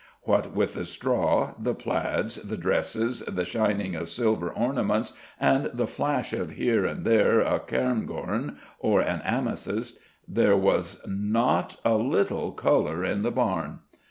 What 0.23 0.55
with 0.55 0.73
the 0.73 0.85
straw, 0.85 1.53
the 1.59 1.75
plaids, 1.75 2.37
the 2.37 2.57
dresses, 2.57 3.19
the 3.19 3.45
shining 3.45 3.95
of 3.95 4.09
silver 4.09 4.49
ornaments, 4.51 5.13
and 5.39 5.65
the 5.71 5.85
flash 5.85 6.33
of 6.33 6.53
here 6.53 6.87
and 6.87 7.05
there 7.05 7.39
a 7.41 7.59
cairngorm 7.59 8.57
or 8.79 9.01
an 9.01 9.21
amethyst, 9.21 9.99
there 10.27 10.57
was 10.57 10.99
not 11.07 11.79
a 11.85 11.97
little 11.97 12.51
colour 12.51 13.03
in 13.05 13.21
the 13.21 13.29
barn. 13.29 13.81